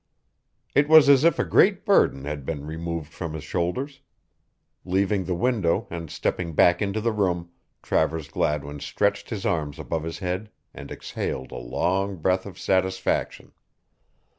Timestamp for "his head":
10.01-10.49